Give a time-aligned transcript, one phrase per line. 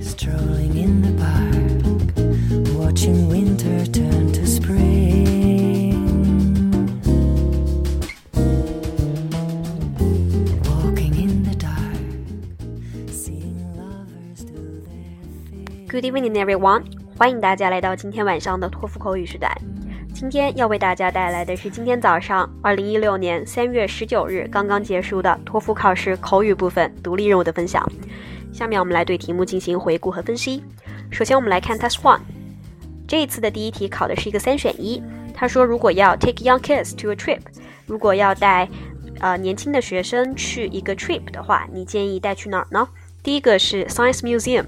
[0.00, 1.52] Strolling in the park,
[2.78, 5.92] watching winter turn to spring.
[10.64, 11.74] Walking in the dark,
[13.10, 15.86] seeing lovers do their thing.
[15.88, 16.84] Good evening, everyone！
[17.18, 19.56] 欢迎大家来到今天晚上的托福口语时代。
[20.14, 27.84] 今天要为大家带来的是今天早上，二零一六年三月十九日刚刚结束的托福考试口语部分独立任务的分享。
[28.52, 30.62] 下面我们来对题目进行回顾和分析。
[31.10, 32.20] 首先，我们来看 Test One。
[33.08, 35.02] 这一次的第一题考的是一个三选一。
[35.34, 37.40] 他说，如果要 take young kids to a trip，
[37.86, 38.68] 如果要带
[39.20, 42.86] 呃年轻的学生去一个 trip 的话，你建议带去哪儿呢？
[43.22, 44.66] 第一个是 Science Museum，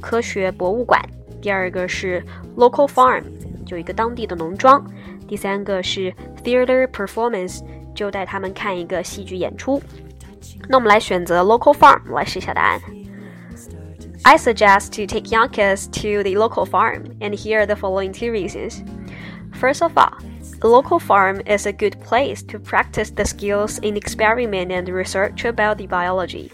[0.00, 1.00] 科学博物馆；
[1.40, 2.24] 第二个是
[2.56, 3.22] local farm，
[3.66, 4.82] 就一个当地的农庄；
[5.26, 7.60] 第三个是 theater performance，
[7.94, 9.82] 就带他们看一个戏剧演出。
[10.68, 12.80] 那我们来选择 local farm 来试一下答案。
[14.28, 18.30] I suggest to take young kids to the local farm, and here are the following two
[18.30, 18.84] reasons.
[19.54, 20.12] First of all,
[20.60, 25.46] a local farm is a good place to practice the skills in experiment and research
[25.46, 26.52] about the biology.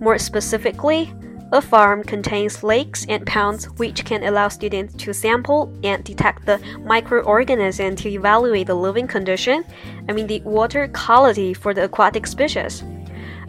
[0.00, 1.14] More specifically,
[1.52, 6.58] a farm contains lakes and ponds which can allow students to sample and detect the
[6.80, 9.64] microorganisms to evaluate the living condition,
[10.08, 12.82] I mean the water quality for the aquatic species.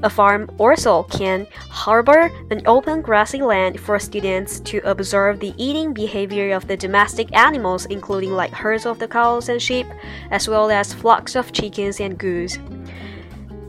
[0.01, 5.93] A farm also can harbor an open grassy land for students to observe the eating
[5.93, 9.87] behavior of the domestic animals, including like herds of the cows and sheep,
[10.31, 12.59] as well as flocks of chickens and goose.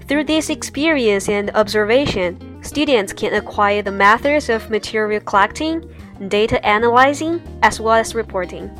[0.07, 5.89] Through this experience and observation, students can acquire the methods of material collecting,
[6.29, 8.71] data analyzing, as well as reporting.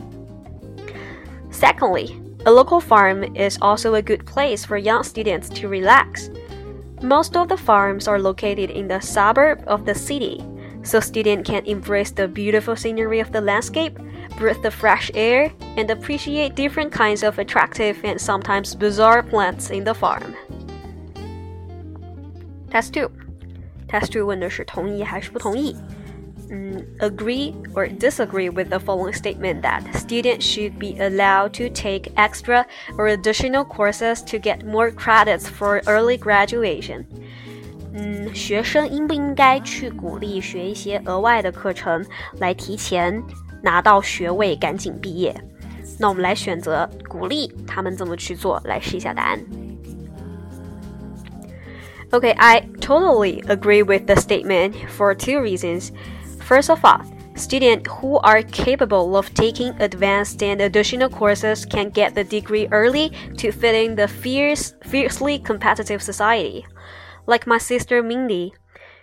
[1.51, 6.31] Secondly, a local farm is also a good place for young students to relax.
[7.02, 10.44] Most of the farms are located in the suburb of the city,
[10.82, 13.98] so students can embrace the beautiful scenery of the landscape,
[14.38, 19.84] breathe the fresh air, and appreciate different kinds of attractive and sometimes bizarre plants in
[19.84, 20.36] the farm.
[22.72, 23.10] Test 2
[23.88, 25.76] Test 2问的是同意还是不同意？
[26.50, 32.66] 嗯，agree or disagree with the following statement that students should be allowed to take extra
[32.98, 37.06] or additional courses to get more credits for early graduation。
[37.94, 42.06] 嗯，学生应不应该去鼓励学一些额外的课程，
[42.40, 43.24] 来提前
[43.64, 45.36] 拿到学位，赶紧毕业？
[45.98, 49.40] 那我们来选择鼓励他们这么去做，来试一下答案。
[52.12, 55.90] Okay, I totally agree with the statement for two reasons.
[56.51, 57.01] First of all,
[57.37, 63.13] students who are capable of taking advanced and additional courses can get the degree early
[63.37, 66.67] to fit in the fierce, fiercely competitive society.
[67.25, 68.53] Like my sister Mindy,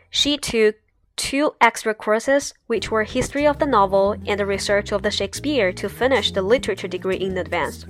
[0.10, 0.76] she took
[1.16, 5.72] two extra courses, which were history of the novel and the research of the Shakespeare,
[5.72, 7.86] to finish the literature degree in advance.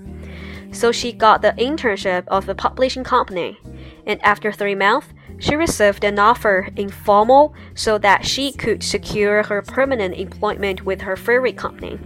[0.72, 3.57] So she got the internship of a publishing company,
[4.06, 5.07] and after three months,
[5.40, 11.02] she received an offer in formal so that she could secure her permanent employment with
[11.02, 12.00] her ferry company.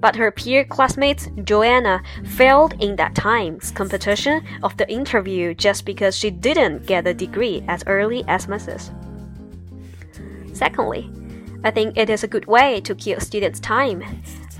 [0.00, 6.16] But her peer classmates, Joanna, failed in that time's competition of the interview just because
[6.16, 8.92] she didn't get a degree as early as Mrs.
[10.54, 11.10] Secondly,
[11.64, 14.04] I think it is a good way to kill students' time.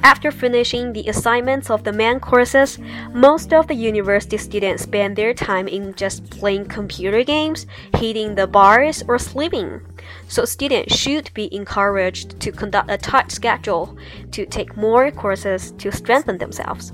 [0.02, 2.80] After finishing the assignments of the main courses,
[3.14, 8.48] most of the university students spend their time in just playing computer games, hitting the
[8.48, 9.82] bars, or sleeping.
[10.30, 13.98] So students should be encouraged to conduct a tight schedule
[14.32, 16.92] to take more courses to strengthen themselves.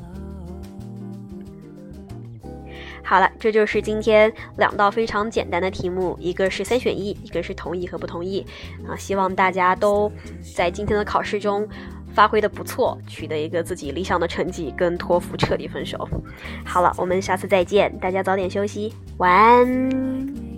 [3.03, 8.43] 好了，这就是今天两道非常简单的题目，一个是三选一，一个是同意和不同意。
[8.87, 10.11] 啊，希望大家都
[10.55, 11.67] 在今天的考试中
[12.14, 16.08] 发挥的不错，取得一个自己理想的成绩，跟托福彻底分手。
[16.64, 20.49] 好了，我们下次再见，大家早点休息，晚安。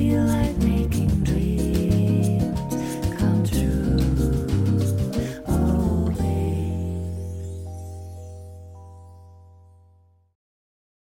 [0.00, 0.39] feel like